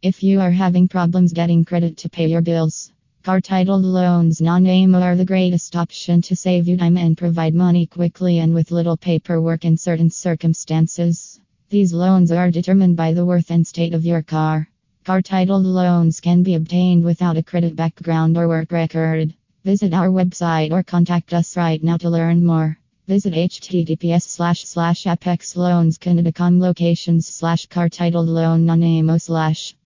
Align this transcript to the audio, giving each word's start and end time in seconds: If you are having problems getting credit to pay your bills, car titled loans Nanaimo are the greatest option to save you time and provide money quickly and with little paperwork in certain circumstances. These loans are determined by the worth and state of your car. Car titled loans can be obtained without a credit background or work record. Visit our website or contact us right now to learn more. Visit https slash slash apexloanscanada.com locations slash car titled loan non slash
If 0.00 0.22
you 0.22 0.38
are 0.38 0.52
having 0.52 0.86
problems 0.86 1.32
getting 1.32 1.64
credit 1.64 1.96
to 1.96 2.08
pay 2.08 2.28
your 2.28 2.40
bills, 2.40 2.92
car 3.24 3.40
titled 3.40 3.82
loans 3.82 4.40
Nanaimo 4.40 5.00
are 5.00 5.16
the 5.16 5.24
greatest 5.24 5.74
option 5.74 6.22
to 6.22 6.36
save 6.36 6.68
you 6.68 6.76
time 6.76 6.96
and 6.96 7.18
provide 7.18 7.52
money 7.52 7.84
quickly 7.84 8.38
and 8.38 8.54
with 8.54 8.70
little 8.70 8.96
paperwork 8.96 9.64
in 9.64 9.76
certain 9.76 10.08
circumstances. 10.08 11.40
These 11.68 11.92
loans 11.92 12.30
are 12.30 12.48
determined 12.52 12.96
by 12.96 13.12
the 13.12 13.26
worth 13.26 13.50
and 13.50 13.66
state 13.66 13.92
of 13.92 14.04
your 14.04 14.22
car. 14.22 14.68
Car 15.04 15.20
titled 15.20 15.66
loans 15.66 16.20
can 16.20 16.44
be 16.44 16.54
obtained 16.54 17.04
without 17.04 17.36
a 17.36 17.42
credit 17.42 17.74
background 17.74 18.38
or 18.38 18.46
work 18.46 18.70
record. 18.70 19.34
Visit 19.64 19.92
our 19.94 20.10
website 20.10 20.70
or 20.70 20.84
contact 20.84 21.34
us 21.34 21.56
right 21.56 21.82
now 21.82 21.96
to 21.96 22.08
learn 22.08 22.46
more. 22.46 22.78
Visit 23.08 23.32
https 23.32 24.22
slash 24.22 24.64
slash 24.64 25.04
apexloanscanada.com 25.04 26.60
locations 26.60 27.26
slash 27.26 27.64
car 27.66 27.88
titled 27.88 28.28
loan 28.28 28.64
non 28.64 29.18
slash 29.18 29.74